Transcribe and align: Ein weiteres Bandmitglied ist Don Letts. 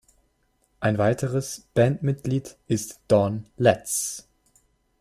Ein 0.79 0.97
weiteres 0.97 1.67
Bandmitglied 1.75 2.57
ist 2.65 3.01
Don 3.07 3.45
Letts. 3.57 4.27